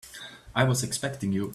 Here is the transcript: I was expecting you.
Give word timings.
I 0.55 0.63
was 0.63 0.81
expecting 0.81 1.31
you. 1.31 1.49